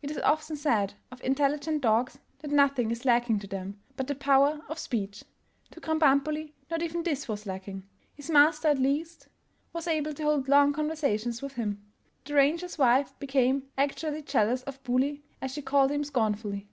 [0.00, 4.14] It is often said of intelligent dogs that nothing is lacking to them but the
[4.14, 5.22] power of speech;
[5.72, 7.86] to Krambambuli not even this was lacking—
[8.16, 9.28] his master, at least,
[9.74, 11.84] was able to hold long conversations with him.
[12.24, 16.66] The ranger's wife became actually jealous of" Buli," as she called him scornfully.